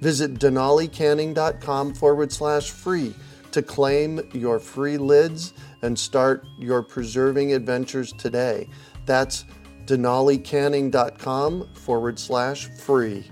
[0.00, 3.14] Visit denalicanning.com forward slash free
[3.52, 5.52] to claim your free lids
[5.82, 8.68] and start your preserving adventures today.
[9.06, 9.44] That's
[9.86, 13.30] denalicanning.com forward slash free.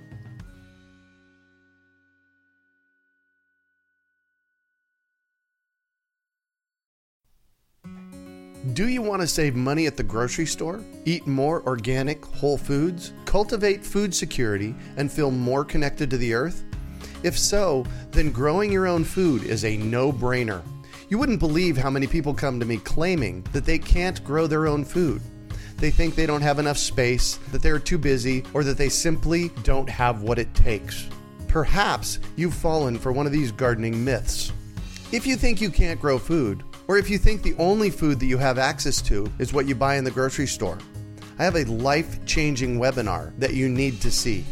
[8.73, 10.83] Do you want to save money at the grocery store?
[11.05, 13.13] Eat more organic, whole foods?
[13.25, 16.66] Cultivate food security and feel more connected to the earth?
[17.27, 20.63] If so, then growing your own food is a no brainer.
[21.09, 24.69] You wouldn't believe how many people come to me claiming that they can't grow their
[24.69, 25.21] own food.
[25.79, 29.49] They think they don't have enough space, that they're too busy, or that they simply
[29.65, 31.09] don't have what it takes.
[31.49, 34.53] Perhaps you've fallen for one of these gardening myths.
[35.11, 38.27] If you think you can't grow food, or if you think the only food that
[38.27, 40.79] you have access to is what you buy in the grocery store,
[41.41, 44.45] I have a life changing webinar that you need to see.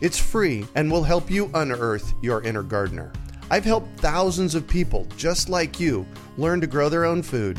[0.00, 3.12] It's free and will help you unearth your inner gardener.
[3.50, 7.58] I've helped thousands of people just like you learn to grow their own food,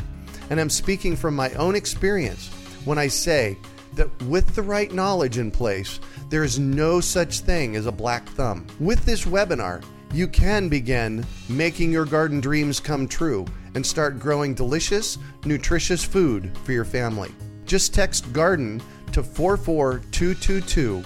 [0.50, 2.48] and I'm speaking from my own experience
[2.84, 3.56] when I say
[3.94, 8.28] that with the right knowledge in place, there is no such thing as a black
[8.30, 8.66] thumb.
[8.78, 14.54] With this webinar, you can begin making your garden dreams come true and start growing
[14.54, 17.30] delicious, nutritious food for your family.
[17.66, 18.80] Just text garden
[19.12, 21.02] to 44222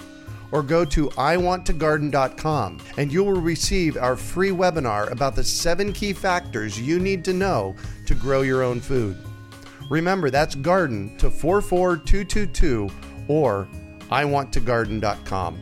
[0.53, 6.13] or go to iwanttogarden.com and you will receive our free webinar about the seven key
[6.13, 7.75] factors you need to know
[8.05, 9.17] to grow your own food.
[9.89, 12.87] Remember, that's garden to 44222
[13.27, 13.67] or
[14.09, 15.59] iwanttogarden.com.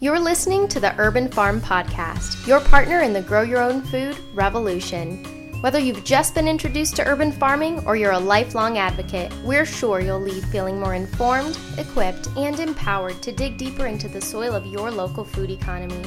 [0.00, 4.18] You're listening to the Urban Farm Podcast, your partner in the Grow Your Own Food
[4.34, 5.41] revolution.
[5.62, 10.00] Whether you've just been introduced to urban farming or you're a lifelong advocate, we're sure
[10.00, 14.66] you'll leave feeling more informed, equipped, and empowered to dig deeper into the soil of
[14.66, 16.02] your local food economy.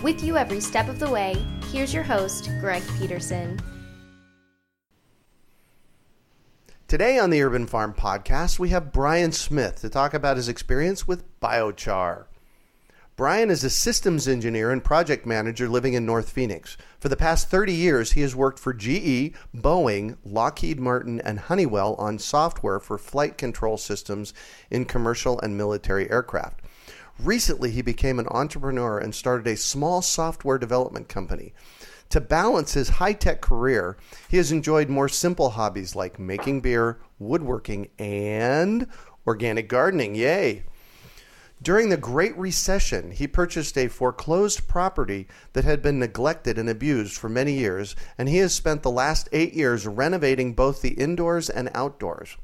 [0.00, 1.34] With you every step of the way,
[1.72, 3.58] here's your host, Greg Peterson.
[6.86, 11.08] Today on the Urban Farm Podcast, we have Brian Smith to talk about his experience
[11.08, 12.26] with biochar.
[13.20, 16.78] Brian is a systems engineer and project manager living in North Phoenix.
[17.00, 21.96] For the past 30 years, he has worked for GE, Boeing, Lockheed Martin, and Honeywell
[21.96, 24.32] on software for flight control systems
[24.70, 26.62] in commercial and military aircraft.
[27.18, 31.52] Recently, he became an entrepreneur and started a small software development company.
[32.08, 33.98] To balance his high tech career,
[34.30, 38.86] he has enjoyed more simple hobbies like making beer, woodworking, and
[39.26, 40.14] organic gardening.
[40.14, 40.64] Yay!
[41.62, 47.18] During the Great Recession, he purchased a foreclosed property that had been neglected and abused
[47.18, 51.50] for many years, and he has spent the last eight years renovating both the indoors
[51.50, 52.38] and outdoors.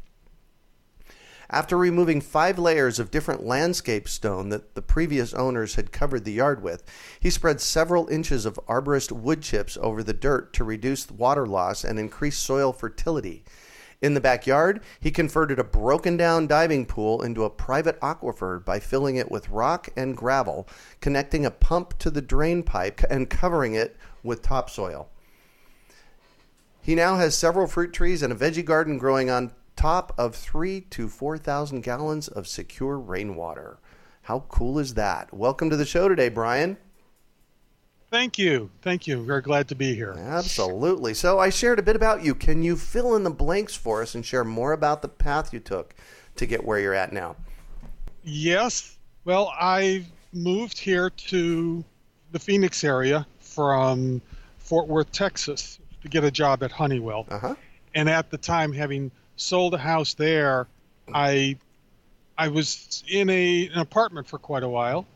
[1.49, 6.33] After removing five layers of different landscape stone that the previous owners had covered the
[6.33, 6.83] yard with,
[7.19, 11.85] he spread several inches of arborist wood chips over the dirt to reduce water loss
[11.85, 13.45] and increase soil fertility.
[14.03, 18.79] In the backyard, he converted a broken down diving pool into a private aquifer by
[18.79, 20.69] filling it with rock and gravel,
[21.01, 25.09] connecting a pump to the drain pipe, and covering it with topsoil.
[26.83, 30.83] He now has several fruit trees and a veggie garden growing on top of three
[30.83, 33.79] to 4,000 gallons of secure rainwater.
[34.23, 35.33] How cool is that?
[35.33, 36.77] Welcome to the show today, Brian.
[38.11, 38.71] Thank you.
[38.83, 39.23] Thank you.
[39.23, 40.15] We're glad to be here.
[40.17, 41.13] Absolutely.
[41.15, 42.35] So, I shared a bit about you.
[42.35, 45.61] Can you fill in the blanks for us and share more about the path you
[45.61, 45.95] took
[46.37, 47.37] to get where you're at now?
[48.23, 48.97] Yes.
[49.25, 51.85] Well, I moved here to
[52.33, 54.23] the Phoenix area from
[54.59, 57.27] Fort Worth, Texas to get a job at Honeywell.
[57.29, 57.55] Uh-huh.
[57.95, 60.69] And at the time, having sold a house there,
[61.13, 61.57] I
[62.39, 65.07] I was in a, an apartment for quite a while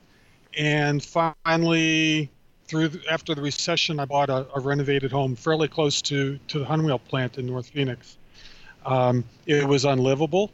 [0.56, 2.30] and finally
[2.70, 6.60] through the, after the recession, I bought a, a, renovated home fairly close to to
[6.60, 8.16] the Honeywell plant in North Phoenix.
[8.86, 10.52] Um, it was unlivable,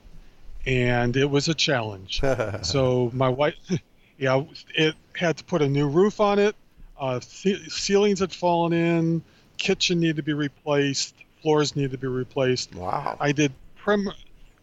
[0.65, 2.23] and it was a challenge.
[2.63, 3.55] so my wife,
[4.19, 4.43] yeah,
[4.75, 6.57] it had to put a new roof on it.
[6.99, 9.23] Uh, ce- ceilings had fallen in.
[9.59, 11.15] Kitchen needed to be replaced.
[11.43, 12.75] Floors needed to be replaced.
[12.75, 13.19] Wow.
[13.21, 14.11] I did prim.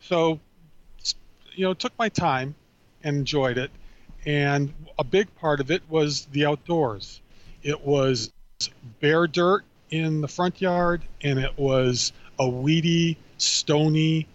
[0.01, 0.39] So,
[1.53, 2.55] you know, took my time
[3.03, 3.69] and enjoyed it.
[4.25, 7.21] And a big part of it was the outdoors.
[7.63, 8.31] It was
[8.99, 14.27] bare dirt in the front yard, and it was a weedy, stony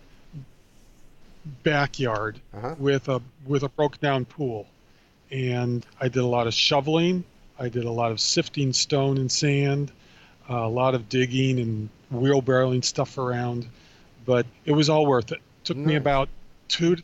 [1.63, 2.75] backyard uh-huh.
[2.79, 4.67] with a with a broken down pool.
[5.31, 7.25] And I did a lot of shoveling.
[7.59, 9.93] I did a lot of sifting stone and sand,
[10.49, 13.67] uh, a lot of digging and wheelbarrowing stuff around.
[14.25, 15.41] But it was all worth it.
[15.65, 15.87] Took nice.
[15.87, 16.29] me about
[16.69, 16.97] two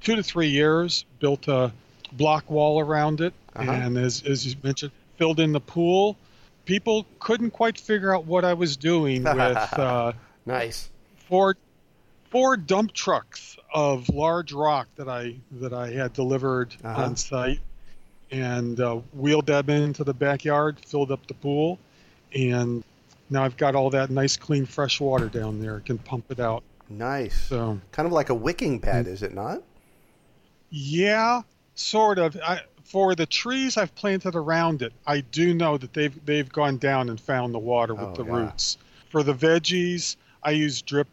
[0.00, 1.04] two to three years.
[1.20, 1.72] Built a
[2.12, 3.70] block wall around it, uh-huh.
[3.70, 6.16] and as as you mentioned, filled in the pool.
[6.64, 10.12] People couldn't quite figure out what I was doing with uh,
[10.46, 10.90] nice
[11.28, 11.56] four
[12.30, 17.04] four dump trucks of large rock that I that I had delivered uh-huh.
[17.04, 17.60] on site,
[18.30, 21.78] and uh, wheeled them into the backyard, filled up the pool,
[22.34, 22.82] and
[23.30, 25.76] now I've got all that nice, clean, fresh water down there.
[25.76, 26.62] I can pump it out.
[26.88, 27.48] Nice.
[27.48, 29.62] So kind of like a wicking pad, is it not?
[30.70, 31.42] Yeah,
[31.74, 32.36] sort of.
[32.42, 36.78] I, for the trees I've planted around it, I do know that they've they've gone
[36.78, 38.36] down and found the water with oh, the yeah.
[38.36, 38.78] roots.
[39.10, 41.08] For the veggies, I use drip,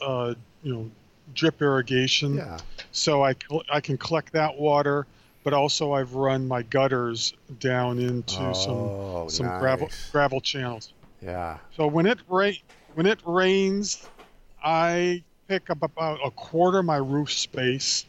[0.00, 0.90] uh, you know,
[1.34, 2.34] drip irrigation.
[2.34, 2.58] Yeah.
[2.90, 3.34] So I
[3.70, 5.06] I can collect that water,
[5.44, 9.60] but also I've run my gutters down into oh, some some nice.
[9.60, 10.92] gravel gravel channels.
[11.22, 11.58] Yeah.
[11.76, 12.56] So when it rain
[12.94, 14.08] when it rains,
[14.62, 18.06] I pick up about a quarter of my roof space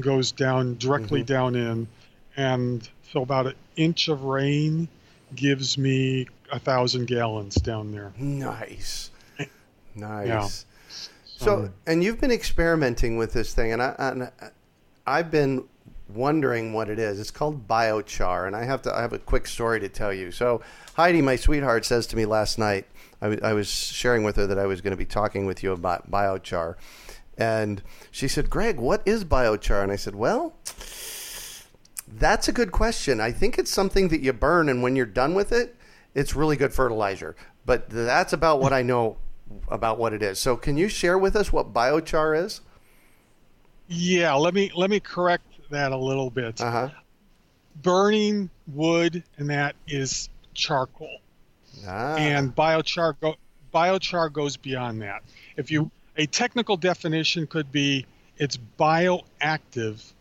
[0.00, 1.32] goes down directly mm-hmm.
[1.32, 1.86] down in
[2.40, 4.88] and so about an inch of rain
[5.34, 8.12] gives me a thousand gallons down there.
[8.16, 9.10] Nice,
[9.94, 10.26] nice.
[10.26, 10.48] Yeah.
[11.36, 14.30] So, and you've been experimenting with this thing, and, I, and
[15.06, 15.64] I've been
[16.08, 17.20] wondering what it is.
[17.20, 18.94] It's called biochar, and I have to.
[18.94, 20.32] I have a quick story to tell you.
[20.32, 20.62] So,
[20.94, 22.86] Heidi, my sweetheart, says to me last night.
[23.22, 25.62] I, w- I was sharing with her that I was going to be talking with
[25.62, 26.76] you about biochar,
[27.36, 30.54] and she said, "Greg, what is biochar?" And I said, "Well."
[32.12, 33.20] That's a good question.
[33.20, 35.76] I think it's something that you burn, and when you're done with it,
[36.14, 37.36] it's really good fertilizer.
[37.64, 39.16] But that's about what I know
[39.68, 40.38] about what it is.
[40.38, 42.60] So, can you share with us what biochar is?
[43.88, 46.60] Yeah, let me let me correct that a little bit.
[46.60, 46.90] Uh-huh.
[47.82, 51.18] Burning wood and that is charcoal,
[51.86, 52.16] ah.
[52.16, 53.36] and biochar go,
[53.72, 55.22] biochar goes beyond that.
[55.56, 60.12] If you a technical definition could be it's bioactive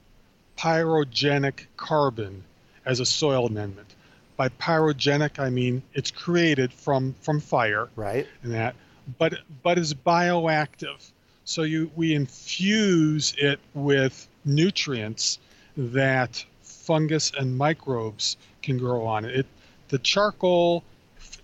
[0.60, 2.44] pyrogenic carbon
[2.86, 3.96] as a soil amendment.
[4.36, 8.28] By pyrogenic, I mean it's created from from fire, right?
[8.44, 8.76] And that,
[9.18, 11.12] but but is bioactive.
[11.46, 15.40] So you we infuse it with nutrients
[15.78, 19.36] that fungus and microbes can grow on it.
[19.36, 19.46] it
[19.88, 20.84] the charcoal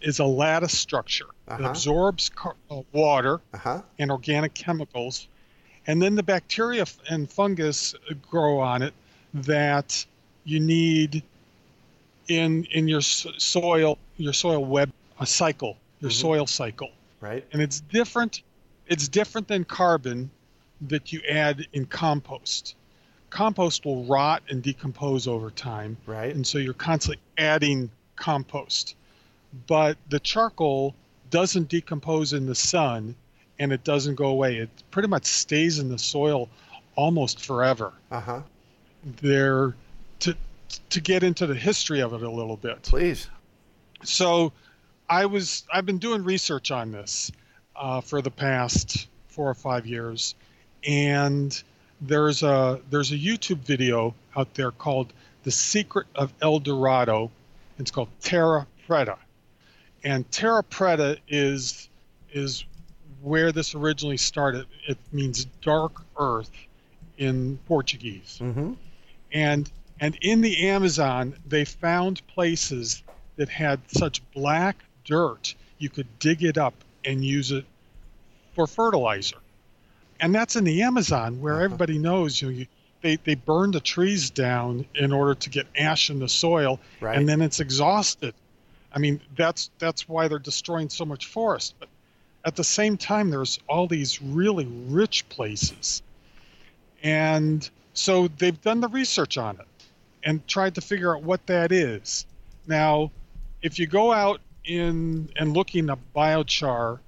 [0.02, 1.28] is a lattice structure.
[1.48, 1.64] Uh-huh.
[1.64, 3.82] It absorbs car- uh, water uh-huh.
[3.98, 5.28] and organic chemicals,
[5.88, 7.96] and then the bacteria and fungus
[8.30, 8.94] grow on it
[9.36, 10.06] that
[10.46, 11.22] you need
[12.28, 16.22] in in your soil your soil web a cycle your mm-hmm.
[16.22, 16.92] soil cycle.
[17.22, 17.46] Right.
[17.52, 18.42] And it's different
[18.88, 20.30] it's different than carbon
[20.82, 22.76] that you add in compost.
[23.30, 25.98] Compost will rot and decompose over time.
[26.06, 26.34] Right.
[26.34, 28.96] And so you're constantly adding compost.
[29.68, 30.96] But the charcoal
[31.30, 33.16] doesn't decompose in the sun
[33.58, 34.58] and it doesn't go away.
[34.58, 36.50] It pretty much stays in the soil
[36.96, 37.94] almost forever.
[38.12, 38.42] Uh-huh
[39.06, 39.76] there
[40.20, 40.36] to
[40.90, 42.82] to get into the history of it a little bit.
[42.82, 43.30] Please.
[44.04, 44.52] So,
[45.10, 47.32] I was I've been doing research on this
[47.76, 50.36] uh, for the past four or five years,
[50.86, 51.62] and
[52.02, 57.32] there's a there's a YouTube video out there called "The Secret of El Dorado."
[57.78, 59.18] It's called Terra Preta,
[60.04, 61.90] and Terra Preta is
[62.32, 62.66] is
[63.22, 64.66] where this originally started.
[64.88, 66.52] It means dark earth
[67.18, 68.40] in Portuguese.
[68.42, 68.74] Mm-hmm
[69.36, 73.04] and and in the Amazon they found places
[73.36, 76.74] that had such black dirt you could dig it up
[77.04, 77.66] and use it
[78.56, 79.36] for fertilizer.
[80.22, 81.66] And that's in the Amazon where uh-huh.
[81.66, 82.68] everybody knows you, know, you
[83.02, 87.18] they, they burn the trees down in order to get ash in the soil right.
[87.18, 88.34] and then it's exhausted.
[88.94, 91.76] I mean that's that's why they're destroying so much forest.
[91.78, 91.90] But
[92.46, 96.02] at the same time there's all these really rich places.
[97.04, 99.68] And so they've done the research on it
[100.24, 102.26] and tried to figure out what that is.
[102.68, 103.12] Now,
[103.62, 107.00] if you go out in and looking at biochar,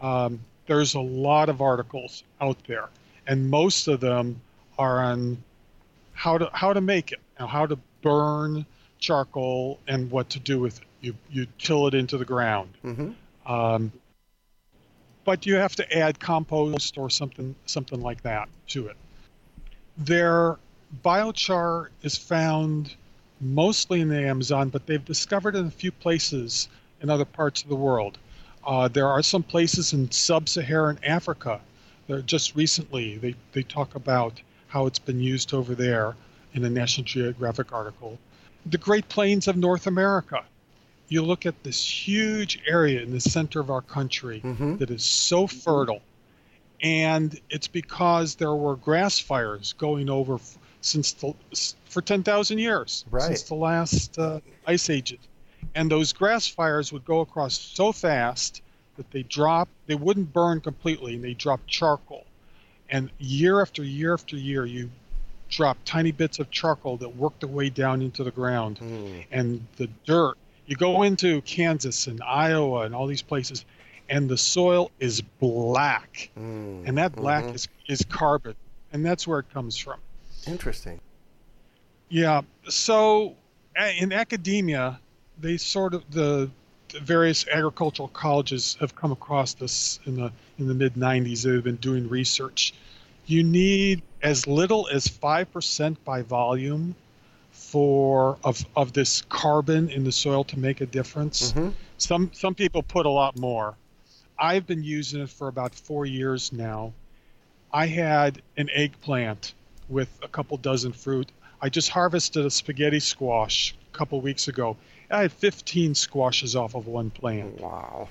[0.00, 2.88] um, there's a lot of articles out there,
[3.26, 4.40] and most of them
[4.78, 5.42] are on
[6.12, 8.66] how to how to make it, how to burn
[8.98, 10.86] charcoal, and what to do with it.
[11.00, 12.70] You you till it into the ground.
[12.84, 13.52] Mm-hmm.
[13.52, 13.92] Um,
[15.24, 18.96] but you have to add compost or something something like that to it.
[19.96, 20.58] Their
[21.04, 22.94] biochar is found
[23.40, 26.68] mostly in the Amazon, but they've discovered in a few places
[27.00, 28.18] in other parts of the world.
[28.66, 31.60] Uh, there are some places in sub-Saharan Africa.
[32.06, 36.16] That just recently they, they talk about how it's been used over there
[36.52, 38.18] in a National Geographic article.
[38.66, 40.44] The Great Plains of North America.
[41.08, 44.78] You look at this huge area in the center of our country Mhm.
[44.78, 46.02] that is so fertile,
[46.84, 52.58] and it's because there were grass fires going over f- since the, s- for 10,000
[52.58, 53.22] years Right.
[53.22, 55.18] since the last uh, ice ages,
[55.74, 58.60] and those grass fires would go across so fast
[58.96, 62.24] that they drop they wouldn't burn completely and they drop charcoal,
[62.90, 64.90] and year after year after year you
[65.48, 69.24] drop tiny bits of charcoal that work their way down into the ground Mm.
[69.32, 70.34] and the dirt.
[70.66, 73.64] You go into Kansas and Iowa and all these places,
[74.08, 76.86] and the soil is black, Mm.
[76.86, 77.54] and that black Mhm.
[77.54, 78.54] is is carbon,
[78.92, 80.00] and that's where it comes from.
[80.46, 81.00] Interesting.
[82.08, 82.42] Yeah.
[82.68, 83.36] So
[83.98, 85.00] in academia,
[85.40, 86.50] they sort of the,
[86.90, 91.42] the various agricultural colleges have come across this in the in the mid 90s.
[91.42, 92.72] They've been doing research.
[93.26, 96.94] You need as little as five percent by volume
[97.50, 101.52] for of of this carbon in the soil to make a difference.
[101.52, 103.76] hmm Some some people put a lot more.
[104.38, 106.92] I've been using it for about four years now.
[107.72, 109.54] I had an eggplant
[109.88, 111.30] with a couple dozen fruit.
[111.60, 114.76] I just harvested a spaghetti squash a couple weeks ago.
[115.10, 117.60] I had 15 squashes off of one plant.
[117.60, 118.08] Wow.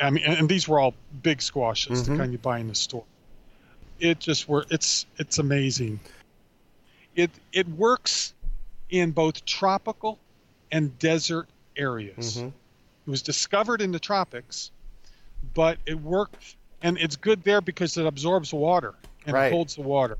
[0.00, 2.06] I mean, and these were all big squashes, Mhm.
[2.06, 3.04] the kind you buy in the store.
[3.98, 4.66] It just were.
[4.70, 6.00] It's it's amazing.
[7.14, 8.34] It it works
[8.88, 10.18] in both tropical
[10.72, 12.36] and desert areas.
[12.36, 14.70] hmm It was discovered in the tropics,
[15.54, 18.94] but it worked, and it's good there because it absorbs water
[19.26, 19.52] and Right.
[19.52, 20.18] holds the water.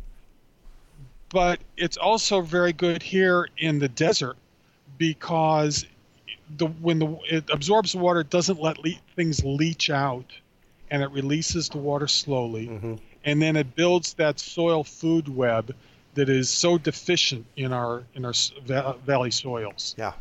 [1.31, 4.37] But it's also very good here in the desert
[4.99, 5.87] because
[6.57, 10.25] the when the it absorbs the water, it doesn't let le- things leach out,
[10.91, 15.75] and it releases the water slowly, hmm and then it builds that soil food web
[16.15, 18.33] that is so deficient in our in our
[18.65, 19.95] va- valley soils.
[19.97, 20.15] Yeah.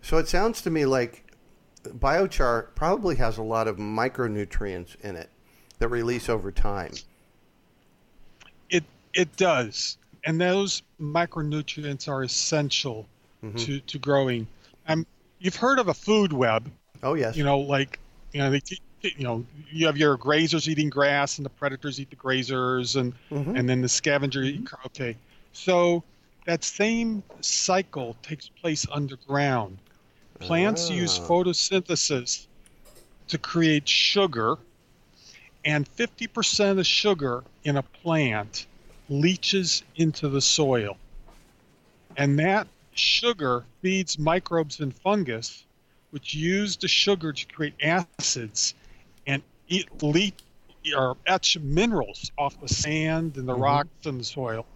[0.00, 1.22] So it sounds to me like
[1.84, 5.28] biochar probably has a lot of micronutrients in it
[5.78, 6.92] that release over time.
[8.70, 8.84] It
[9.14, 13.06] it does, and those micronutrients are essential
[13.42, 13.58] Mhm.
[13.58, 14.46] to to growing.
[14.88, 15.06] Um,
[15.40, 16.70] you've heard of a food web,
[17.02, 17.36] Oh yes.
[17.36, 17.98] you know, like
[18.32, 18.60] you know they
[19.02, 23.12] you know you have your grazers eating grass, and the predators eat the grazers, and
[23.30, 23.58] Mhm.
[23.58, 24.68] and then the scavenger eat.
[24.86, 25.16] Okay,
[25.52, 26.04] so
[26.46, 29.78] that same cycle takes place underground.
[30.42, 31.28] Plants use Ah.
[31.28, 32.46] photosynthesis
[33.28, 34.58] to create sugar,
[35.64, 38.66] and 50% of the sugar in a plant
[39.08, 40.98] leaches into the soil.
[42.16, 45.64] And that sugar feeds microbes and fungus,
[46.10, 48.74] which use the sugar to create acids
[49.26, 50.34] and eat, leach
[50.96, 53.60] or etch minerals off the sand and the Mhm.
[53.60, 54.66] rocks and the soil,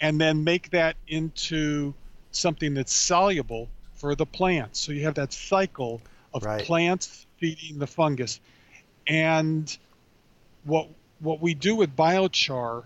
[0.00, 1.94] and then make that into
[2.30, 4.80] something that's soluble for the plants.
[4.80, 6.00] So you have that cycle
[6.34, 6.64] of Right.
[6.64, 8.40] plants feeding the fungus.
[9.06, 9.76] And
[10.64, 10.88] what
[11.20, 12.84] what we do with biochar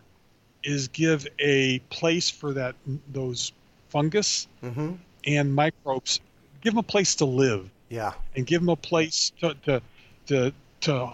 [0.62, 2.75] is give a place for that
[3.12, 3.52] those
[3.88, 4.95] fungus hmm
[5.26, 6.21] and microbes,
[6.62, 8.12] give them a place to live Yeah.
[8.35, 9.83] and give them a place to to
[10.26, 10.52] to,
[10.83, 11.12] to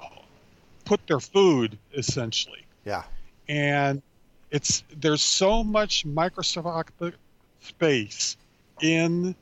[0.84, 3.04] put their food essentially Yeah.
[3.48, 4.02] and
[4.50, 7.14] it's there's so much microscopic
[7.60, 8.36] space
[8.80, 9.34] in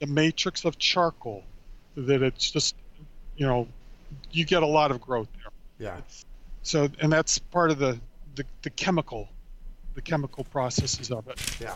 [0.00, 1.44] the matrix of charcoal
[1.96, 2.74] that it's just
[3.36, 3.66] you know
[4.30, 6.00] you get a lot of growth there Yeah.
[6.62, 7.98] so and that's part of the
[8.36, 9.28] the, the chemical
[9.94, 11.74] the chemical processes of it Yeah.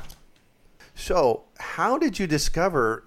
[0.94, 3.02] So, how did you discover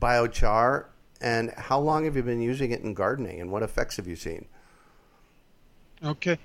[0.00, 0.86] biochar
[1.20, 4.16] and how long have you been using it in gardening and what effects have you
[4.16, 4.46] seen?
[6.02, 6.38] Okay.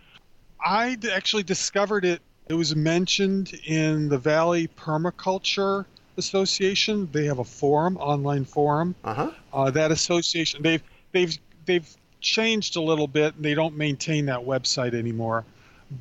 [0.63, 2.21] i actually discovered it.
[2.49, 5.85] It was mentioned in the Valley Permaculture
[6.19, 7.09] Association.
[7.11, 8.93] They have a forum, online forum.
[9.03, 9.31] Uh-huh.
[9.51, 11.35] Uh, that association, they've they've
[11.65, 11.89] they've
[12.21, 13.35] changed a little bit.
[13.35, 15.45] and They don't maintain that website anymore.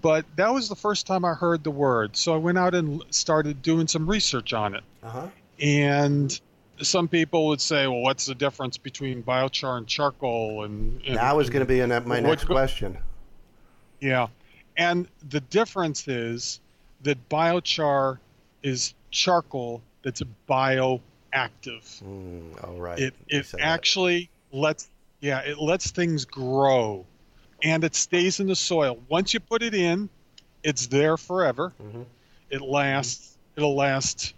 [0.02, 2.14] But that was the first time I heard the word.
[2.16, 4.84] So I went out and started doing some research on it.
[5.02, 5.28] Uh-huh.
[5.60, 6.38] And
[6.82, 10.64] some people would say, well, what's the difference between biochar and charcoal?
[10.64, 12.98] And, and that was going to be in my next question.
[14.00, 14.28] Yeah,
[14.76, 16.60] and the difference is
[17.02, 18.18] that biochar
[18.62, 21.00] is charcoal that's bioactive.
[21.32, 22.98] Mm, all right.
[22.98, 24.58] It it actually that.
[24.58, 24.88] lets
[25.20, 27.04] yeah it lets things grow,
[27.62, 28.98] and it stays in the soil.
[29.08, 30.08] Once you put it in,
[30.62, 31.72] it's there forever.
[31.82, 32.02] Mm-hmm.
[32.50, 33.36] It lasts.
[33.56, 34.34] It'll last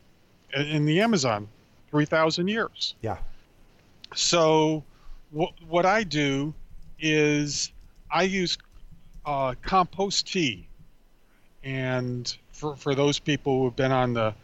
[0.54, 1.48] in the Amazon
[1.90, 2.94] 3,000 years.
[3.02, 3.18] Yeah.
[4.14, 4.84] So,
[5.30, 6.54] what, what I do
[6.98, 7.72] is
[8.10, 8.58] I use
[9.24, 10.66] uh, compost tea.
[11.62, 14.34] And for, for those people who have been on the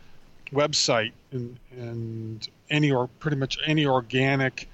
[0.50, 4.68] website and, and any or pretty much any organic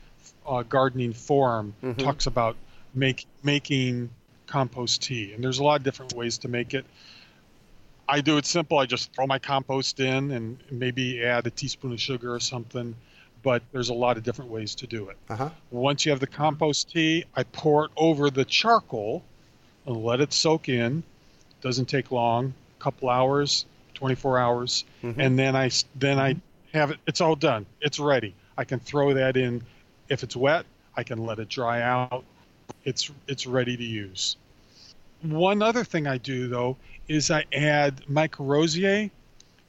[0.47, 2.01] uh, gardening forum mm-hmm.
[2.01, 2.57] talks about
[2.95, 4.11] make, making
[4.47, 5.33] compost tea.
[5.33, 6.85] And there's a lot of different ways to make it.
[8.09, 8.79] I do it simple.
[8.79, 12.95] I just throw my compost in and maybe add a teaspoon of sugar or something.
[13.43, 15.17] But there's a lot of different ways to do it.
[15.29, 15.51] Uh-huh.
[15.71, 19.25] Once you have the compost tea, I pour it over the charcoal
[19.87, 21.03] and let it soak in.
[21.61, 23.67] Doesn't take long, a couple hours,
[24.03, 25.21] 24 hours, mm-hmm.
[25.21, 26.35] and then I then I
[26.75, 26.99] have it.
[27.07, 27.67] It's all done.
[27.81, 28.35] It's ready.
[28.59, 29.63] I can throw that in.
[30.09, 30.67] If it's wet,
[30.97, 32.25] I can let it dry out.
[32.85, 34.37] It's it's ready to use.
[35.21, 39.13] One other thing I do though is I add mycorrhizae,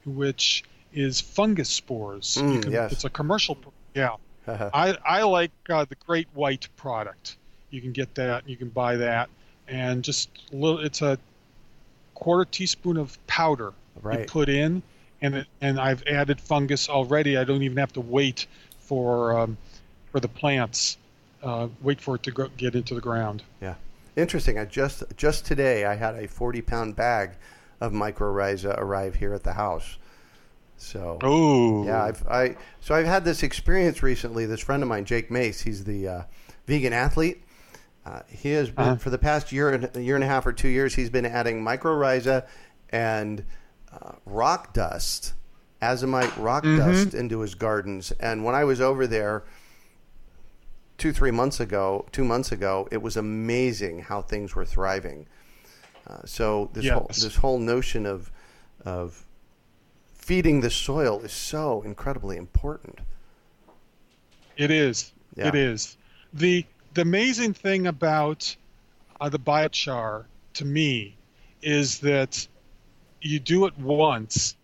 [0.04, 2.36] which is fungus spores.
[2.40, 2.90] Mm, can, yes.
[2.90, 3.56] It's a commercial.
[3.94, 4.16] Yeah.
[4.48, 7.36] I, I like uh, the Great White product.
[7.70, 8.48] You can get that.
[8.48, 9.30] You can buy that,
[9.68, 10.80] and just a little.
[10.80, 11.20] It's a
[12.14, 14.20] quarter teaspoon of powder right.
[14.20, 14.82] you put in,
[15.20, 17.36] and it, and I've added fungus already.
[17.36, 18.46] I don't even have to wait
[18.80, 19.56] for um,
[20.12, 20.98] for the plants.
[21.42, 23.42] Uh, wait for it to go, get into the ground.
[23.60, 23.74] Yeah.
[24.16, 24.58] Interesting.
[24.58, 27.32] I just just today I had a 40 pound bag
[27.80, 29.98] of mycorrhiza arrive here at the house.
[30.76, 34.46] So oh yeah, I've I so I've had this experience recently.
[34.46, 36.22] This friend of mine, Jake Mace, he's the uh,
[36.66, 37.42] vegan athlete.
[38.06, 38.96] Uh, he has been uh-huh.
[38.96, 40.94] for the past year and a year and a half or two years.
[40.94, 42.46] He's been adding mycorrhiza
[42.90, 43.44] and
[44.02, 45.34] uh, rock dust,
[45.80, 46.78] azomite rock mm-hmm.
[46.78, 48.12] dust into his gardens.
[48.12, 49.44] And when I was over there
[50.98, 55.26] two three months ago, two months ago, it was amazing how things were thriving.
[56.06, 56.94] Uh, so this yes.
[56.94, 58.30] whole this whole notion of
[58.84, 59.24] of
[60.14, 63.00] feeding the soil is so incredibly important.
[64.56, 65.12] It is.
[65.36, 65.48] Yeah.
[65.48, 65.96] It is.
[66.32, 68.54] the The amazing thing about
[69.20, 71.16] uh, the biochar to me
[71.62, 72.46] is that
[73.24, 74.56] you do it once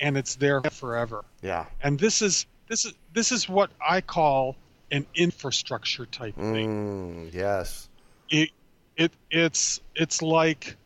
[0.00, 1.24] and it's there forever.
[1.42, 1.66] Yeah.
[1.82, 4.56] And this is this is this is what I call
[4.90, 7.28] an infrastructure type thing.
[7.28, 7.88] Mm, yes.
[8.28, 8.50] It
[8.96, 10.76] it it's it's like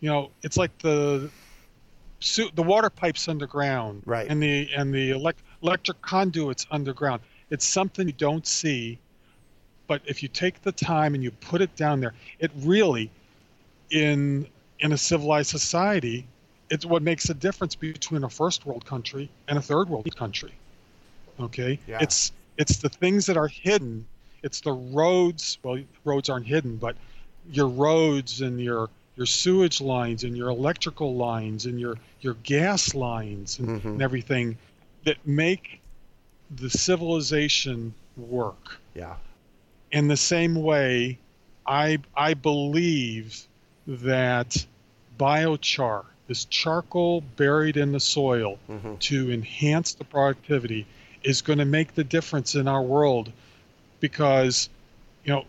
[0.00, 1.30] you know it's like the
[2.54, 8.08] the water pipes underground right and the and the elect, electric conduits underground it's something
[8.08, 8.98] you don't see
[9.86, 13.08] but if you take the time and you put it down there it really
[13.90, 14.44] in
[14.80, 16.26] in a civilized society
[16.70, 20.52] it's what makes a difference between a first world country and a third world country
[21.40, 21.98] okay yeah.
[22.00, 24.06] it's it's the things that are hidden.
[24.42, 25.58] It's the roads.
[25.62, 26.96] Well, roads aren't hidden, but
[27.50, 32.94] your roads and your your sewage lines and your electrical lines and your your gas
[32.94, 33.88] lines and, mm-hmm.
[33.88, 34.58] and everything
[35.04, 35.80] that make
[36.50, 38.78] the civilization work.
[38.94, 39.14] Yeah.
[39.92, 41.18] In the same way,
[41.64, 43.46] I I believe
[43.86, 44.66] that
[45.18, 48.94] biochar, this charcoal buried in the soil mm-hmm.
[48.96, 50.86] to enhance the productivity,
[51.24, 53.32] is going to make the difference in our world
[53.98, 54.68] because
[55.24, 55.44] you know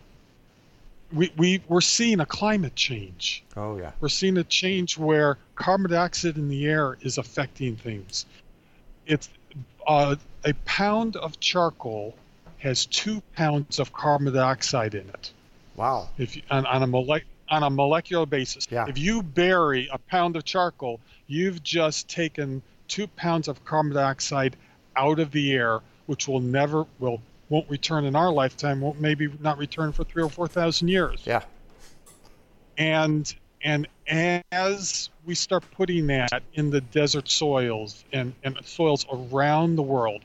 [1.12, 3.44] we, we we're seeing a climate change.
[3.56, 3.92] Oh yeah.
[4.00, 8.26] We're seeing a change where carbon dioxide in the air is affecting things.
[9.06, 9.28] It's
[9.86, 12.14] uh, a pound of charcoal
[12.58, 15.32] has two pounds of carbon dioxide in it.
[15.76, 16.08] Wow.
[16.18, 18.86] If you, on, on a mole- on a molecular basis, yeah.
[18.88, 24.56] if you bury a pound of charcoal, you've just taken two pounds of carbon dioxide
[24.96, 29.28] out of the air, which will never will won't return in our lifetime, won't maybe
[29.40, 31.20] not return for three or four thousand years.
[31.24, 31.42] Yeah.
[32.78, 33.32] And
[33.62, 33.86] and
[34.50, 40.22] as we start putting that in the desert soils and, and soils around the world,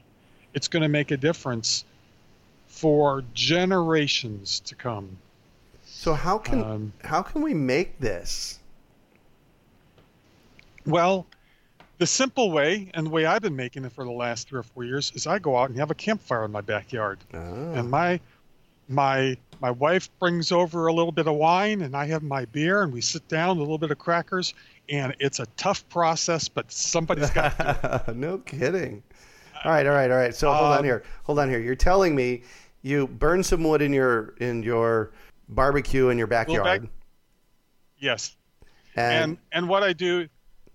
[0.53, 1.83] it's going to make a difference
[2.67, 5.17] for generations to come.
[5.97, 8.59] So how can um, how can we make this?
[10.85, 11.25] Well,
[11.99, 14.63] the simple way, and the way I've been making it for the last three or
[14.63, 17.37] four years, is I go out and have a campfire in my backyard, oh.
[17.37, 18.19] and my
[18.89, 22.83] my my wife brings over a little bit of wine, and I have my beer,
[22.83, 24.53] and we sit down, a little bit of crackers,
[24.89, 28.13] and it's a tough process, but somebody's got to.
[28.15, 29.01] no kidding.
[29.63, 30.35] All right, all right, all right.
[30.35, 31.03] So hold on Um, here.
[31.23, 31.59] Hold on here.
[31.59, 32.43] You're telling me
[32.81, 35.11] you burn some wood in your in your
[35.49, 36.89] barbecue in your backyard, back-
[37.99, 38.35] Yes.
[38.95, 40.27] and, and and what I do,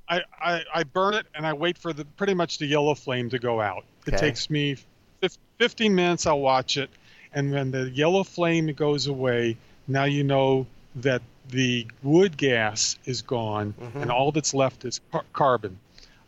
[0.09, 3.31] I, I I burn it and I wait for the pretty much the yellow flame
[3.31, 3.85] to go out.
[4.07, 4.77] It takes me
[5.21, 6.27] fif- 15 minutes.
[6.27, 6.91] I'll watch it,
[7.33, 9.57] and when the yellow flame goes away,
[9.87, 14.03] now you know that the wood gas is gone, Mhm.
[14.03, 15.79] and all that's left is car- carbon.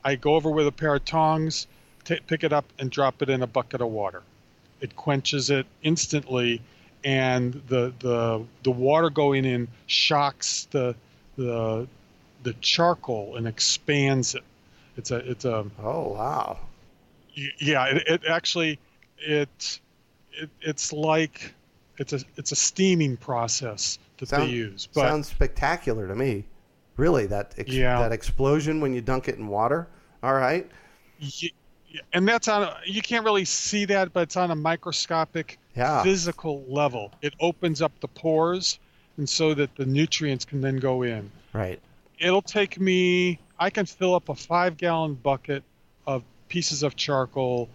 [0.05, 1.67] I go over with a pair of tongs,
[2.05, 4.23] ta pick it up, and drop it in a bucket of water.
[4.81, 6.61] It quenches it instantly,
[7.05, 10.95] and the the the water going in shocks the
[11.37, 11.87] the
[12.43, 14.43] the charcoal and expands it.
[14.97, 16.59] It's a it's a oh wow,
[17.59, 17.87] yeah.
[17.87, 18.79] It, it actually
[19.19, 19.81] it,
[20.33, 21.55] it it's like
[21.99, 24.89] it's a it's a steaming process that Sound- they use.
[24.95, 26.45] But sounds spectacular to me.
[26.99, 27.99] Really, that ex- Yeah.
[28.01, 29.89] that explosion when you dunk it in water.
[30.23, 30.71] All right,
[31.21, 34.55] y- y- and that's on a, you can't really see that, but it's on a
[34.55, 37.13] microscopic yeah, physical level.
[37.23, 38.79] It opens up the pores,
[39.17, 41.31] and so that the nutrients can then go in.
[41.53, 41.81] right.
[42.19, 45.63] it'll take me i can fill up a five gallon bucket
[46.07, 47.69] of pieces of charcoal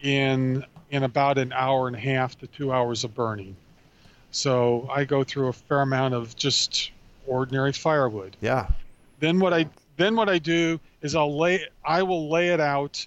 [0.00, 3.54] in in about an hour and a half to two hours of burning
[4.30, 6.90] so i go through a fair amount of just
[7.26, 8.66] ordinary firewood Yeah,
[9.20, 13.06] then what i then what i do is i'll lay i will lay it out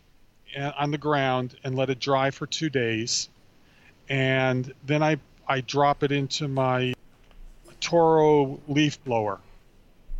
[0.58, 3.30] uh, on the ground and let it dry for two days
[4.10, 6.94] and then i i drop it into my
[7.82, 9.40] toro leaf blower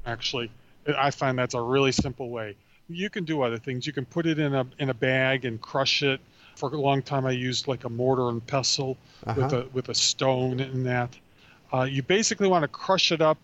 [0.06, 0.52] actually.
[0.96, 2.56] I find that's a really simple way.
[2.90, 3.88] You can do other things.
[3.88, 6.20] You can put it in a in a bag and crush it.
[6.58, 9.58] For a long time i used like a mortar and pestle with Uh-huh.
[9.62, 11.16] a with a stone and that.
[11.74, 13.40] Uh, you basically want to crush it up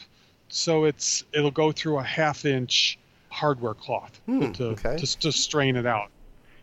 [0.50, 3.00] so it's it'll go through a half inch
[3.30, 4.98] hardware cloth Hmm, to, okay.
[4.98, 6.10] to to strain it out.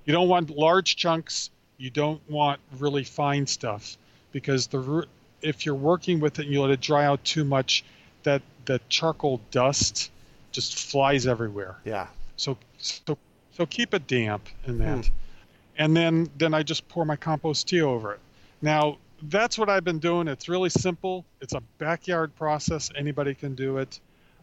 [0.04, 3.96] You don't want large chunks you don't want really fine stuff
[4.32, 5.06] because the
[5.40, 7.84] if you're working with it and you let it dry out too much
[8.24, 10.10] that the charcoal dust
[10.50, 11.76] just flies everywhere.
[11.84, 12.08] Yeah.
[12.36, 13.16] so so
[13.52, 15.06] so keep it damp in that.
[15.06, 15.12] Hmm.
[15.78, 18.20] and then then i just pour my compost tea over it.
[18.60, 20.28] Now that's what i've been doing.
[20.28, 21.24] It's really simple.
[21.40, 22.90] It's a backyard process.
[22.96, 24.00] Anybody can do it.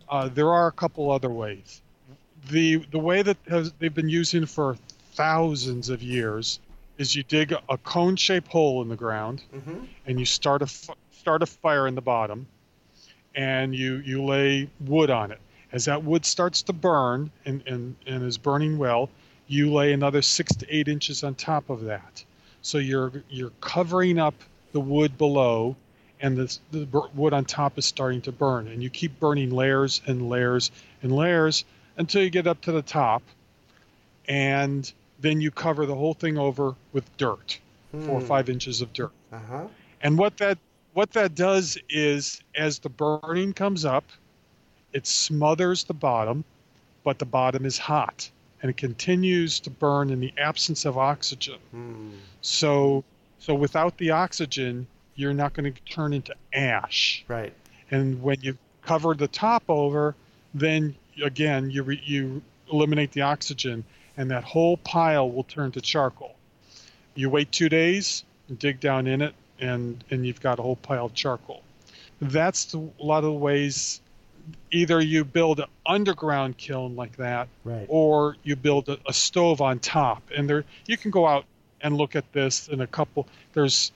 [0.08, 1.82] Uh, there are a couple other ways.
[2.50, 4.78] The the way that has, they've been using for
[5.14, 6.60] thousands of years
[6.98, 9.86] is you dig a cone shaped hole in the ground Mm-hmm.
[10.06, 12.48] and you start a f- start a fire in the bottom,
[13.36, 15.40] and you you lay wood on it.
[15.72, 19.10] As that wood starts to burn and, and, and is burning well,
[19.48, 22.24] you lay another six to eight inches on top of that.
[22.62, 24.36] So you're you're covering up
[24.72, 25.76] the wood below,
[26.22, 30.02] and the, the wood on top is starting to burn, and you keep burning layers
[30.06, 31.66] and layers and layers
[31.98, 33.24] until you get up to the top,
[34.28, 37.60] and then you cover the whole thing over with dirt,
[37.92, 38.26] four or Hmm.
[38.26, 39.12] five inches of dirt.
[39.32, 39.68] Uh huh.
[40.02, 40.58] And what that
[40.94, 44.06] what that does is as the burning comes up,
[44.94, 46.44] it smothers the bottom,
[47.04, 48.30] but the bottom is hot
[48.62, 51.60] and it continues to burn in the absence of oxygen.
[51.72, 52.12] Hmm.
[52.42, 53.04] So
[53.40, 57.24] so without the oxygen, you're not going to turn into ash.
[57.28, 57.54] Right.
[57.92, 60.16] And when you cover the top over,
[60.54, 63.84] then again you re, you eliminate the oxygen
[64.18, 66.36] and that whole pile will turn to charcoal.
[67.16, 68.24] You wait 2 days,
[68.58, 71.64] dig down in it and and you've got a whole pile of charcoal.
[72.22, 74.02] That's the, a lot of the ways
[74.72, 77.86] either you build an underground kiln like that Right.
[77.90, 80.22] or you build a, a stove on top.
[80.36, 81.46] And there, you can go out
[81.82, 83.28] and look at this in a couple.
[83.54, 83.92] There's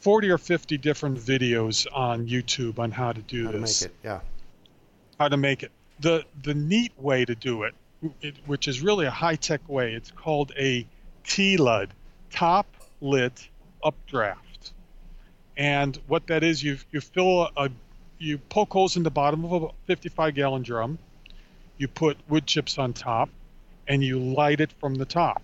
[0.00, 3.94] 40 or 50 different videos on YouTube on how to do How to make it?
[4.04, 4.20] Yeah.
[5.18, 5.70] how to make it.
[6.00, 7.74] The the neat way to do it,
[8.20, 9.92] it which is really a high tech way.
[9.94, 10.86] It's called a
[11.24, 11.90] T-LUD,
[12.30, 12.66] top
[13.00, 13.48] lit
[13.82, 14.72] updraft.
[15.56, 17.70] And what that is, you you fill a,
[18.18, 20.98] you poke holes in the bottom of a 55 gallon drum,
[21.78, 23.28] you put wood chips on top,
[23.88, 25.42] and you light it from the top,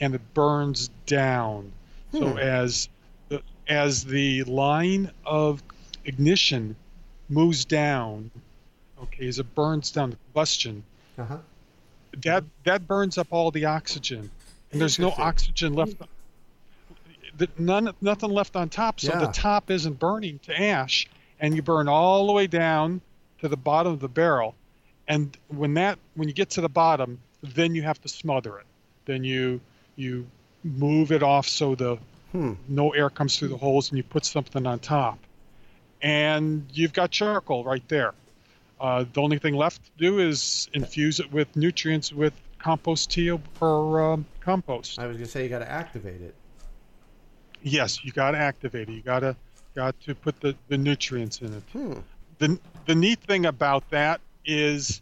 [0.00, 1.72] and it burns down.
[2.12, 2.38] So Hmm.
[2.38, 2.88] as
[3.28, 5.62] the as the line of
[6.04, 6.76] ignition
[7.28, 8.30] moves down,
[9.02, 10.84] okay, as it burns down the combustion,
[11.18, 11.38] Uh huh.
[12.18, 14.30] That that burns up all the oxygen,
[14.70, 15.94] and there's no oxygen left.
[17.36, 19.20] The, none, nothing left on top, so Yeah.
[19.20, 21.08] the top isn't burning to ash,
[21.40, 23.00] and you burn all the way down
[23.40, 24.54] to the bottom of the barrel,
[25.08, 28.66] and when that when you get to the bottom, then you have to smother it.
[29.06, 29.60] Then you
[29.96, 30.26] you
[30.64, 31.98] move it off so the
[32.32, 32.54] Hmm.
[32.66, 35.18] no air comes through the holes, and you put something on top,
[36.00, 38.14] and you've got charcoal right there.
[38.82, 43.30] Uh, the only thing left to do is infuse it with nutrients with compost tea
[43.30, 44.98] or um, compost.
[44.98, 46.34] I was going to say you got to activate it.
[47.62, 48.92] Yes, you got to activate it.
[48.92, 49.36] You got to
[49.76, 51.62] got to put the, the nutrients in it.
[51.72, 52.00] Hmm.
[52.38, 55.00] The the neat thing about that is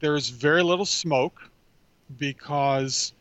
[0.00, 1.38] there's very little smoke
[2.18, 3.12] because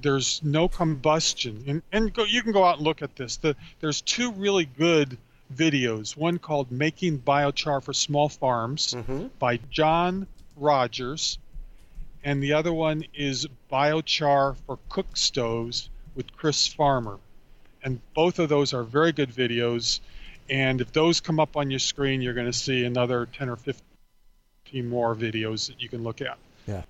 [0.00, 1.64] there's no combustion.
[1.66, 3.36] And, and go, you can go out and look at this.
[3.36, 5.18] The, there's two really good
[5.54, 6.16] videos.
[6.16, 9.26] One called "Making Biochar for Small Farms" Mm-hmm.
[9.38, 11.38] by John Rogers,
[12.22, 17.18] and the other one is Biochar for Cook Stoves with Chris Farmer.
[17.82, 20.00] And both of those are very good videos.
[20.50, 23.56] And if those come up on your screen, you're going to see another 10 or
[23.56, 23.82] 15
[24.88, 26.36] more videos that you can look at.
[26.66, 26.82] Yeah.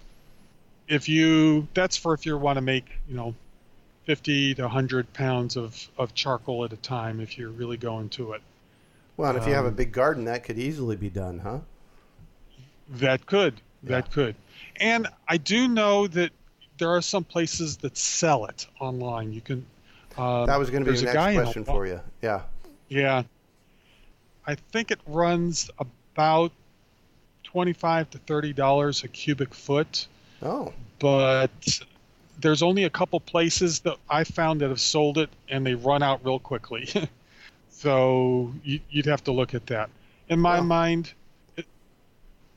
[0.89, 3.35] If you, that's for if you want to make, you know,
[4.05, 8.33] 50 to 100 pounds of, of charcoal at a time if you're really going to
[8.33, 8.43] it.
[9.21, 11.59] Well, and if you have a Um, big garden, that could easily be done, huh?
[12.89, 13.61] That could.
[13.83, 14.13] That Yeah.
[14.15, 14.37] could.
[14.77, 16.33] And I do know that
[16.79, 19.35] there are some places that sell it online.
[19.35, 19.67] You can.
[20.17, 22.01] Um, that was going to be the a next question for you.
[22.23, 22.45] Yeah.
[22.89, 23.25] Yeah.
[24.47, 26.51] I think it runs about
[27.45, 30.07] twenty-five to thirty dollars a cubic foot,
[30.41, 31.81] Oh, but
[32.41, 36.03] there's only a couple places that I found that have sold it, and they run
[36.03, 36.89] out real quickly.
[37.81, 39.89] so you, you'd have to look at that.
[40.29, 41.15] In my mind,
[41.57, 41.65] it,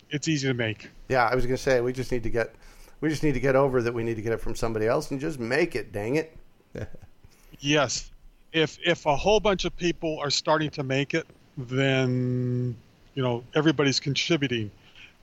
[0.10, 0.90] it's easy to make.
[1.08, 1.30] yeah.
[1.32, 2.54] I was going to say we just need to get
[3.00, 5.12] we just need to get over that we need to get it from somebody else
[5.12, 5.92] and just make it.
[5.94, 6.38] Dang it.
[7.60, 8.12] Yes.
[8.52, 11.26] If if a whole bunch of people are starting to make it,
[11.58, 12.76] then
[13.14, 14.70] you know everybody's contributing.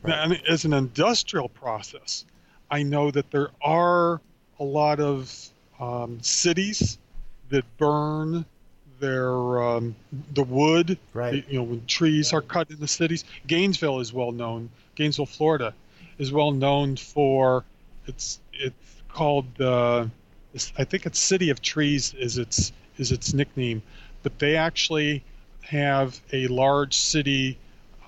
[0.03, 2.25] Now, and as an industrial process,
[2.71, 4.23] I know that there are
[4.59, 6.99] a lot of um, cities
[7.51, 8.47] that burn
[9.01, 9.95] their um,
[10.35, 10.99] the wood.
[11.15, 11.45] Right.
[11.49, 13.25] You know, when trees are cut in the cities.
[13.47, 14.71] Gainesville is well known.
[14.95, 15.75] Gainesville, Florida,
[16.19, 17.65] is well known for
[18.07, 20.07] it's it's called uh,
[20.55, 23.83] it's- I think it's City of Trees is its is its nickname,
[24.23, 25.25] but they actually
[25.63, 27.57] have a large city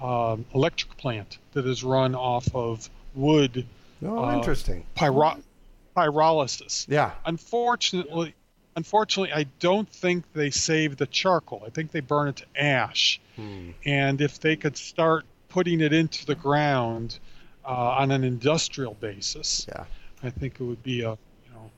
[0.03, 3.65] um, electric plant that is run off of wood
[4.05, 4.85] Oh, Uh, interesting.
[4.97, 5.41] pyro-
[5.97, 6.87] pyrolysis.
[6.89, 7.13] Yeah.
[7.25, 8.35] Unfortunately,
[8.77, 11.63] unfortunately, I don't think they save the charcoal.
[11.67, 13.21] I think they burn it to ash.
[13.37, 13.71] Hmm.
[13.85, 17.19] And if they could start putting it into the ground
[17.65, 19.85] uh, on an industrial basis, Yeah.
[20.23, 21.71] I think it would be a you know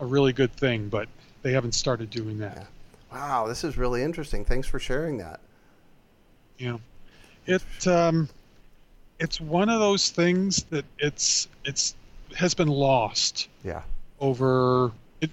[0.00, 0.88] a really good thing.
[0.88, 1.08] But
[1.42, 2.66] they haven't started doing that.
[3.12, 4.44] Wow, this is really interesting.
[4.44, 5.40] Thanks for sharing that.
[6.58, 6.78] Yeah,
[7.46, 8.28] it um,
[9.18, 11.94] it's one of those things that it's it's
[12.36, 13.82] has been lost Yeah.
[14.20, 14.92] over.
[15.20, 15.30] It,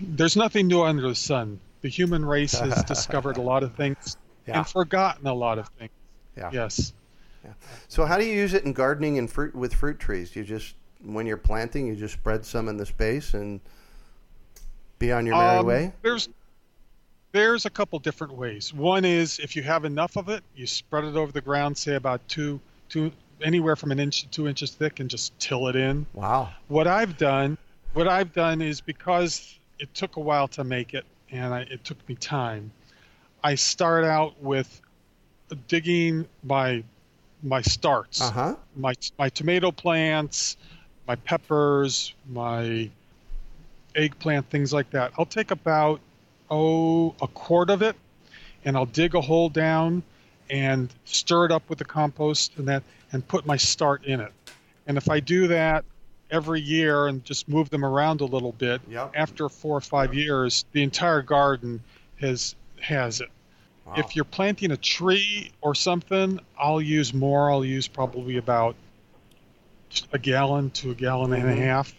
[0.00, 1.60] there's nothing new under the sun.
[1.82, 4.58] The human race has discovered a lot of things Yeah.
[4.58, 5.90] and forgotten a lot of things.
[6.36, 6.50] Yeah.
[6.52, 6.92] Yes.
[7.44, 7.52] Yeah.
[7.88, 10.34] So how do you use it in gardening and fruit with fruit trees?
[10.36, 13.60] You just when you're planting, you just spread some in the space and
[14.98, 15.92] be on your merry Um, way?
[16.02, 16.28] There's
[17.32, 18.74] there's a couple different ways.
[18.74, 21.94] One is if you have enough of it, you spread it over the ground, say
[21.94, 25.76] about two two anywhere from an inch to two inches thick, and just till it
[25.76, 26.04] in.
[26.12, 26.50] Wow.
[26.68, 27.56] What I've done,
[27.94, 31.84] what I've done is because it took a while to make it, and I, it
[31.84, 32.70] took me time.
[33.42, 34.80] I start out with
[35.66, 36.84] digging my
[37.42, 38.56] my starts Uh huh.
[38.76, 40.56] my my tomato plants,
[41.08, 42.88] my peppers, my
[43.96, 45.12] eggplant, things like that.
[45.18, 46.00] I'll take about
[46.50, 47.96] oh a quart of it,
[48.64, 50.02] and I'll dig a hole down
[50.50, 54.32] and stir it up with the compost and that, and put my start in it.
[54.86, 55.84] And if I do that
[56.30, 59.12] every year and just move them around a little bit, Yep.
[59.14, 61.82] after four or five years, the entire garden
[62.20, 63.28] has has it.
[63.84, 63.94] Wow.
[63.96, 67.50] If you're planting a tree or something, I'll use more.
[67.50, 68.74] I'll use probably about
[70.12, 71.52] a gallon to a gallon and Mhm.
[71.52, 71.94] a half.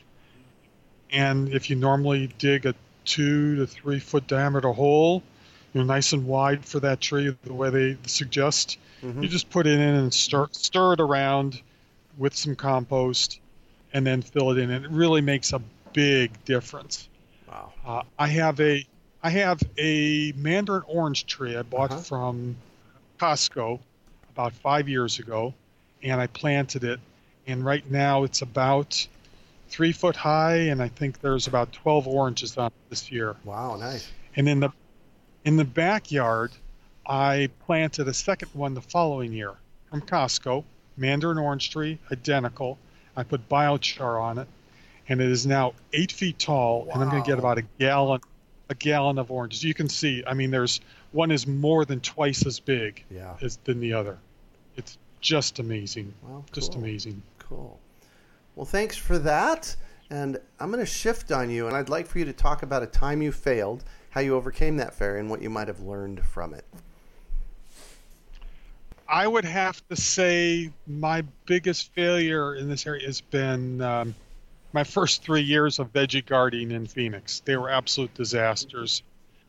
[1.11, 5.21] And if you normally dig a two to three foot diameter hole,
[5.73, 9.23] you know, nice and wide for that tree, the way they suggest, Mhm.
[9.23, 11.61] you just put it in and stir stir it around
[12.17, 13.39] with some compost,
[13.93, 14.69] and then fill it in.
[14.71, 15.61] And it really makes a
[15.93, 17.09] big difference.
[17.47, 17.73] Wow.
[17.85, 18.85] Uh, I have a
[19.23, 22.01] I have a mandarin orange tree I bought Uh-huh.
[22.01, 22.55] from
[23.19, 23.79] Costco
[24.29, 25.53] about five years ago,
[26.01, 26.99] and I planted it.
[27.45, 29.07] And right now it's about
[29.67, 33.35] three foot high, and I think there's about 12 oranges on it this year.
[33.43, 33.75] Wow.
[33.75, 34.09] Nice.
[34.35, 34.69] And in the
[35.43, 36.51] in the backyard,
[37.05, 39.53] I planted a second one the following year
[39.89, 40.63] from Costco,
[40.97, 42.77] mandarin orange tree, identical.
[43.15, 44.47] I put biochar on it,
[45.09, 48.21] and it is now eight feet tall, and I'm going to get about a gallon
[48.69, 49.63] a gallon of oranges.
[49.65, 50.79] You can see, I mean, there's
[51.11, 53.35] one is more than twice as big Yeah.
[53.41, 54.17] as than the other.
[54.77, 57.21] It's just amazing, Well, just amazing.
[57.37, 57.77] Cool.
[58.55, 59.75] Well, thanks for that.
[60.09, 62.81] And I'm going to shift on you, and I'd like for you to talk about
[62.81, 66.23] a time you failed, how you overcame that failure, and what you might have learned
[66.25, 66.65] from it.
[69.11, 74.15] I would have to say my biggest failure in this area has been um,
[74.71, 77.41] my first three years of veggie gardening in Phoenix.
[77.43, 79.03] They were absolute disasters.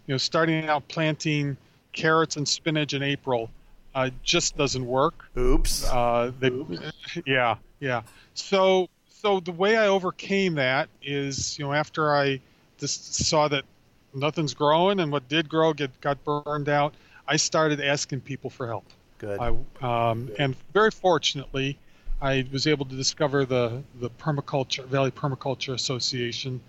[0.09, 1.57] You know, starting out planting
[1.93, 3.51] carrots and spinach in April
[3.95, 5.27] uh, just doesn't work.
[5.39, 5.89] Oops.
[5.89, 6.51] Uh, they,
[7.27, 8.03] yeah, yeah.
[8.35, 12.41] So, so the way I overcame that is, you know, after I
[12.79, 13.65] just saw that
[14.13, 16.95] nothing's growing and what did grow get got burned out,
[17.29, 18.85] I started asking people for help.
[19.23, 19.39] Good.
[19.39, 21.79] I, um, and very fortunately,
[22.21, 26.61] I was able to discover the the permaculture Valley Permaculture Association,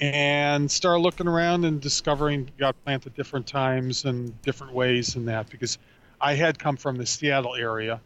[0.00, 5.28] and start looking around and discovering got planted at different times and different ways and
[5.28, 5.78] that because
[6.20, 8.00] I had come from the Seattle area,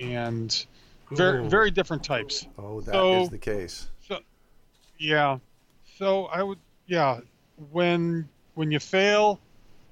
[0.00, 0.64] and
[1.10, 1.48] very Ooh.
[1.48, 2.46] very different types.
[2.56, 3.90] oh, that is so- the case.
[4.06, 4.20] So,
[4.96, 5.38] yeah.
[5.98, 7.18] So I would, yeah.
[7.72, 9.40] When when you fail,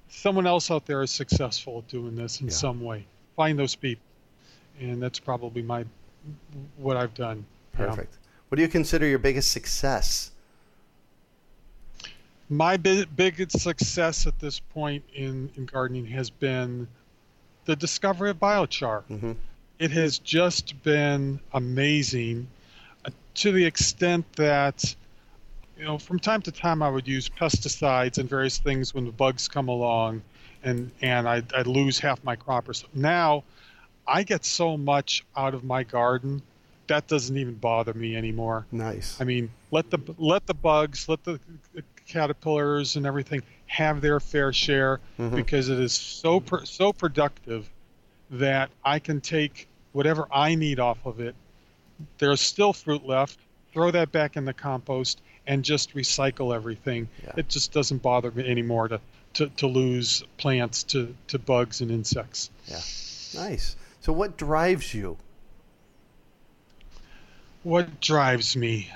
[0.08, 2.52] someone else out there is successful at doing this in Yeah.
[2.52, 3.04] some way.
[3.38, 4.04] Find those people,
[4.80, 5.84] and that's probably my
[6.76, 7.46] what I've done.
[7.78, 7.86] Yeah.
[7.86, 8.18] Perfect.
[8.48, 10.32] What do you consider your biggest success?
[12.48, 16.88] My bi- biggest success at this point in, in gardening has been
[17.64, 19.04] the discovery of biochar.
[19.04, 19.32] hmm
[19.78, 22.48] it has just been amazing
[23.04, 24.96] uh, to the extent that
[25.78, 29.12] you know from time to time I would use pesticides and various things when the
[29.12, 30.22] bugs come along
[30.62, 32.86] and and I'd, I'd lose half my crop or so.
[32.94, 33.44] Now
[34.06, 36.42] I get so much out of my garden
[36.86, 38.64] that doesn't even bother me anymore.
[38.72, 39.20] Nice.
[39.20, 41.38] I mean, let the let the bugs, let the
[42.06, 45.36] caterpillars and everything have their fair share Mhm.
[45.36, 47.68] because it is so pr- so productive
[48.30, 51.34] that I can take whatever I need off of it.
[52.18, 53.38] There's still fruit left.
[53.72, 57.08] Throw that back in the compost and just recycle everything.
[57.22, 57.32] Yeah.
[57.36, 59.00] It just doesn't bother me anymore to,
[59.34, 62.50] to, to lose plants to, to bugs and insects.
[62.66, 62.80] Yeah.
[63.34, 63.76] Nice.
[64.00, 65.16] So, what drives you?
[67.62, 68.90] What drives me?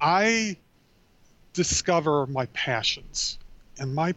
[0.00, 0.56] I
[1.52, 3.38] discover my passions
[3.78, 4.14] and my,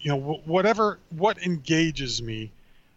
[0.00, 2.50] you know, whatever, what engages me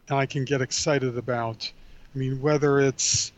[0.10, 1.72] and I can get excited about.
[2.14, 3.32] I mean, whether it's,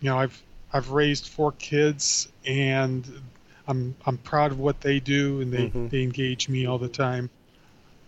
[0.00, 3.06] you know, I've, I've raised four kids and
[3.66, 5.90] I'm, I'm proud of what they do and they, Mhm.
[5.90, 7.30] they engage me all the time.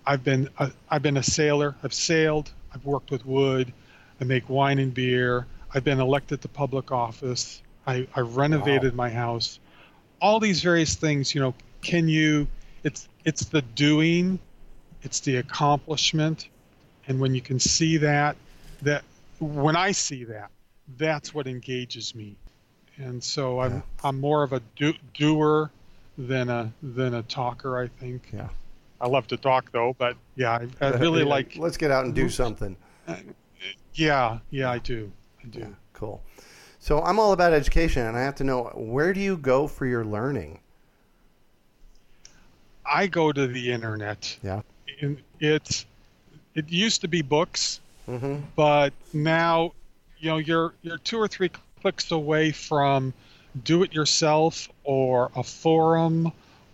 [0.04, 1.74] I've been, a, I've been a sailor.
[1.82, 2.52] I've sailed.
[2.72, 3.72] I've worked with wood.
[4.20, 5.46] I make wine and beer.
[5.74, 7.62] I've been elected to public office.
[7.86, 9.58] I, I renovated my house.
[10.20, 12.46] All these various things, you know, can you
[12.82, 14.38] it's it's the doing,
[15.02, 16.48] it's the accomplishment,
[17.08, 18.36] and when you can see that,
[18.82, 19.02] that
[19.40, 20.50] when I see that,
[20.96, 22.36] that's what engages me.
[22.98, 23.80] And so I'm Yeah.
[24.04, 25.70] I'm more of a do, doer
[26.16, 28.30] than a than a talker, I think.
[28.32, 28.48] Yeah.
[29.00, 32.14] I love to talk though, but yeah, I, I really like Let's get out and
[32.14, 32.76] do something.
[33.94, 35.12] yeah, yeah, I do.
[35.44, 35.58] I do.
[35.60, 36.22] Yeah, cool.
[36.78, 39.84] So I'm all about education, and I have to know where do you go for
[39.86, 40.60] your learning?
[42.90, 44.38] I go to the internet.
[44.42, 44.62] Yeah.
[45.00, 45.84] And it's
[46.54, 48.36] it used to be books, Mm-hmm.
[48.54, 49.72] but now
[50.18, 51.50] you know you're you're two or three
[51.86, 53.14] clicks away from
[53.62, 56.32] do it yourself or a forum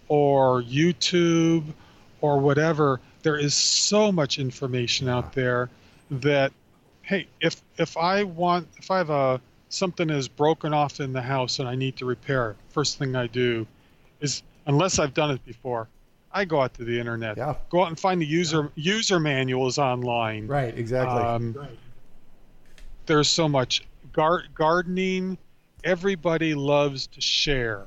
[0.08, 1.64] or YouTube
[2.22, 2.98] or whatever.
[3.22, 5.68] There is so much information out there
[6.10, 6.50] that
[7.02, 11.20] hey, if if I want if I have a something is broken off in the
[11.20, 13.66] house and I need to repair it, first thing I do
[14.22, 15.88] is unless I've done it before,
[16.32, 17.36] I go out to the internet.
[17.36, 17.56] Yeah.
[17.68, 20.46] Go out and find the user user manuals online.
[20.46, 20.74] Right.
[20.74, 21.20] Exactly.
[21.20, 21.68] Um,
[23.04, 25.38] there's so much Gar- gardening.
[25.84, 27.86] Everybody loves to share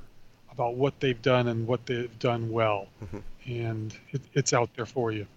[0.51, 3.21] about what they've done and what they've done well, Mhm.
[3.45, 5.27] and it, it's out there for you.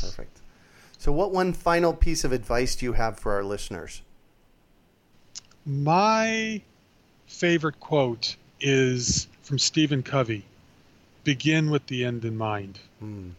[0.00, 0.38] Perfect.
[0.98, 4.02] So, what one final piece of advice do you have for our listeners?
[5.64, 6.60] My
[7.26, 10.44] favorite quote is from Stephen Covey:
[11.24, 12.78] "Begin with the end in mind.
[13.00, 13.30] Hmm.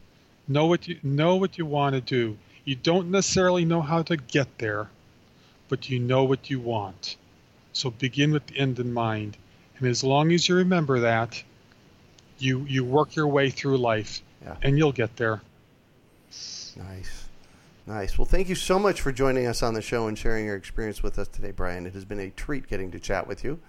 [0.48, 2.38] Know what you know what you want to do.
[2.64, 4.90] You don't necessarily know how to get there,
[5.70, 7.16] but you know what you want.
[7.74, 9.38] So begin with the end in mind.
[9.80, 11.44] And as long as you remember that,
[12.40, 14.56] you you work your way through life, Yeah.
[14.62, 15.42] and you'll get there.
[16.76, 17.26] Nice.
[17.86, 18.18] Nice.
[18.18, 21.02] Well, thank you so much for joining us on the show and sharing your experience
[21.02, 21.86] with us today, Brian.
[21.86, 23.60] It has been a treat getting to chat with you.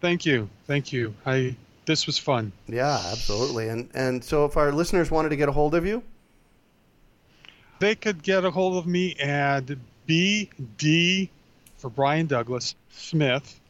[0.00, 1.14] Thank you, thank you.
[1.26, 2.52] I this was fun.
[2.66, 3.68] Yeah, absolutely.
[3.68, 6.02] And and so, if our listeners wanted to get a hold of you,
[7.80, 9.64] They could get a hold of me at
[10.08, 11.28] BD
[11.76, 13.60] for Brian Douglas Smith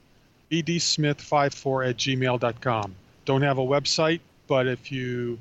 [0.51, 2.95] bdsmith54 at gmail.com.
[3.25, 5.39] Don't have a website, but if you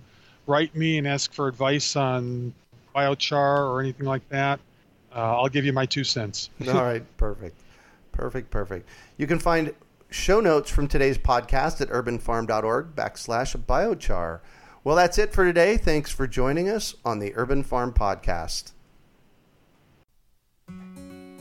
[0.47, 2.53] write me and ask for advice on
[2.95, 4.59] biochar or anything like that,
[5.15, 6.49] uh, I'll give you my two cents.
[6.67, 7.55] All right, perfect.
[8.11, 8.87] Perfect, perfect.
[9.17, 9.73] You can find
[10.09, 14.39] show notes from today's podcast at urbanfarm.org backslash biochar.
[14.83, 15.77] Well, that's it for today.
[15.77, 18.73] Thanks for joining us on the Urban Farm Podcast.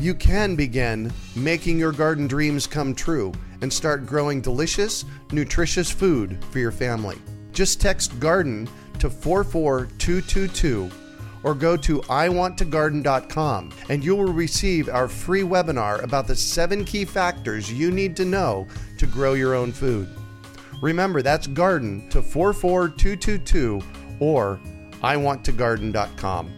[0.00, 6.42] you can begin making your garden dreams come true and start growing delicious, nutritious food
[6.50, 7.16] for your family.
[7.52, 8.68] Just text garden
[9.00, 10.90] to 44222
[11.42, 17.04] or go to iwanttogarden.com and you will receive our free webinar about the seven key
[17.04, 18.66] factors you need to know
[18.98, 20.08] to grow your own food.
[20.80, 23.80] Remember, that's garden to 44222
[24.20, 24.60] or
[25.02, 26.57] iwanttogarden.com.